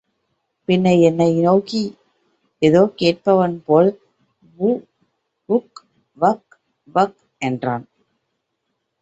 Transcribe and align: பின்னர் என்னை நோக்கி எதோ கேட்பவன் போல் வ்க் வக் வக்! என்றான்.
பின்னர் 0.67 1.01
என்னை 1.01 1.27
நோக்கி 1.41 1.81
எதோ 2.61 2.81
கேட்பவன் 2.95 3.55
போல் 3.63 3.91
வ்க் 5.49 5.81
வக் 6.17 6.57
வக்! 6.87 7.17
என்றான். 7.41 7.85